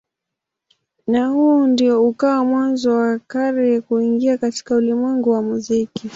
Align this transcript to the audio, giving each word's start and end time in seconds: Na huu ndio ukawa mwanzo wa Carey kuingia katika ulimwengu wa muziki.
Na 1.07 1.27
huu 1.27 1.67
ndio 1.67 2.07
ukawa 2.07 2.45
mwanzo 2.45 2.91
wa 2.91 3.19
Carey 3.19 3.81
kuingia 3.81 4.37
katika 4.37 4.75
ulimwengu 4.75 5.29
wa 5.29 5.41
muziki. 5.41 6.09